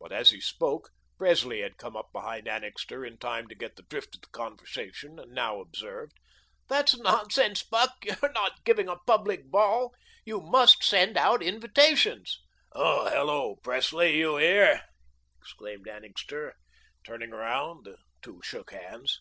[0.00, 3.84] But as he spoke, Presley had come up behind Annixter in time to get the
[3.84, 6.18] drift of the conversation, and now observed:
[6.66, 7.92] "That's nonsense, Buck.
[8.02, 9.94] You're not giving a public ball.
[10.24, 14.86] You MUST send out invitations." "Hello, Presley, you there?"
[15.38, 16.56] exclaimed Annixter,
[17.04, 17.84] turning round.
[17.84, 19.20] The two shook hands.